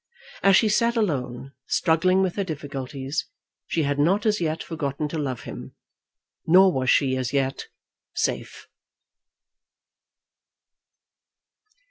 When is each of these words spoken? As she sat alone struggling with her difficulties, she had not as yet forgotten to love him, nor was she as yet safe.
As 0.41 0.55
she 0.55 0.67
sat 0.67 0.97
alone 0.97 1.51
struggling 1.67 2.23
with 2.23 2.35
her 2.35 2.43
difficulties, 2.43 3.27
she 3.67 3.83
had 3.83 3.99
not 3.99 4.25
as 4.25 4.41
yet 4.41 4.63
forgotten 4.63 5.07
to 5.09 5.19
love 5.19 5.41
him, 5.41 5.75
nor 6.47 6.71
was 6.71 6.89
she 6.89 7.15
as 7.15 7.33
yet 7.33 7.67
safe. 8.15 8.67